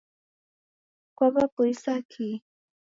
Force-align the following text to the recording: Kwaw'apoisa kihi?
Kwaw'apoisa 1.15 1.93
kihi? 2.11 2.37